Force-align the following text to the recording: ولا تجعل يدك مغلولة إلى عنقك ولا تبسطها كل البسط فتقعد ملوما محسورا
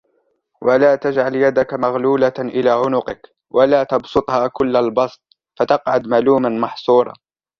ولا 0.61 0.95
تجعل 0.95 1.35
يدك 1.35 1.73
مغلولة 1.73 2.33
إلى 2.39 2.69
عنقك 2.69 3.35
ولا 3.53 3.83
تبسطها 3.83 4.47
كل 4.47 4.75
البسط 4.75 5.21
فتقعد 5.59 6.07
ملوما 6.07 6.49
محسورا 6.49 7.13